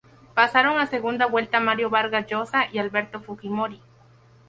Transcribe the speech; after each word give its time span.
Pasaron 0.33 0.79
a 0.79 0.87
segunda 0.87 1.27
vuelta 1.27 1.59
Mario 1.59 1.91
Vargas 1.91 2.25
Llosa 2.25 2.65
y 2.73 2.79
Alberto 2.79 3.19
Fujimori. 3.19 3.79